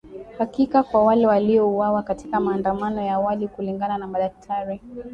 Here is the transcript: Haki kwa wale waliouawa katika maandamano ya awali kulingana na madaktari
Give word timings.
Haki 0.37 0.67
kwa 0.67 1.03
wale 1.03 1.27
waliouawa 1.27 2.03
katika 2.03 2.39
maandamano 2.39 3.01
ya 3.01 3.13
awali 3.13 3.47
kulingana 3.47 3.97
na 3.97 4.07
madaktari 4.07 4.81